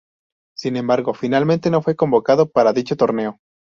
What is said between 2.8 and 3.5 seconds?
torneo.